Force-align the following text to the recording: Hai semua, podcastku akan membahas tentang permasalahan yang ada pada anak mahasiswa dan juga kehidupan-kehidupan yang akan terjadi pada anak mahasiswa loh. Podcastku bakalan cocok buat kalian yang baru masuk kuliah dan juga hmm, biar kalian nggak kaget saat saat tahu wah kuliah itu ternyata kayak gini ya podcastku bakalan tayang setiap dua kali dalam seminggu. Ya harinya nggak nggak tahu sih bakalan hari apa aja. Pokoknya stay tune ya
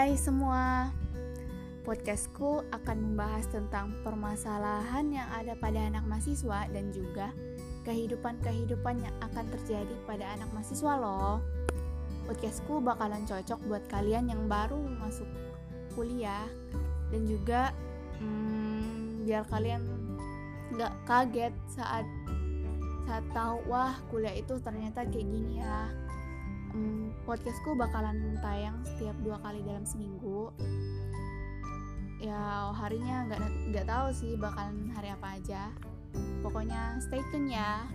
Hai 0.00 0.16
semua, 0.16 0.88
podcastku 1.84 2.64
akan 2.72 2.96
membahas 3.04 3.44
tentang 3.52 3.92
permasalahan 4.00 5.12
yang 5.12 5.28
ada 5.28 5.52
pada 5.60 5.76
anak 5.76 6.08
mahasiswa 6.08 6.64
dan 6.72 6.88
juga 6.88 7.36
kehidupan-kehidupan 7.84 9.04
yang 9.04 9.12
akan 9.20 9.44
terjadi 9.52 9.92
pada 10.08 10.24
anak 10.32 10.48
mahasiswa 10.56 10.96
loh. 10.96 11.44
Podcastku 12.24 12.80
bakalan 12.80 13.28
cocok 13.28 13.60
buat 13.68 13.84
kalian 13.92 14.32
yang 14.32 14.48
baru 14.48 14.80
masuk 14.80 15.28
kuliah 15.92 16.48
dan 17.12 17.28
juga 17.28 17.68
hmm, 18.24 19.28
biar 19.28 19.44
kalian 19.52 19.84
nggak 20.80 20.96
kaget 21.04 21.52
saat 21.68 22.08
saat 23.04 23.24
tahu 23.36 23.60
wah 23.68 24.00
kuliah 24.08 24.32
itu 24.32 24.56
ternyata 24.64 25.04
kayak 25.04 25.28
gini 25.28 25.60
ya 25.60 25.92
podcastku 27.30 27.78
bakalan 27.78 28.34
tayang 28.42 28.82
setiap 28.82 29.14
dua 29.22 29.38
kali 29.38 29.62
dalam 29.62 29.86
seminggu. 29.86 30.50
Ya 32.18 32.74
harinya 32.74 33.30
nggak 33.30 33.40
nggak 33.70 33.86
tahu 33.86 34.10
sih 34.10 34.34
bakalan 34.34 34.90
hari 34.90 35.14
apa 35.14 35.38
aja. 35.38 35.70
Pokoknya 36.42 36.98
stay 36.98 37.22
tune 37.30 37.54
ya 37.54 37.86